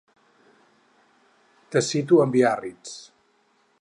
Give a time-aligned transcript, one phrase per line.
[1.75, 2.97] Te cito en Biarritz.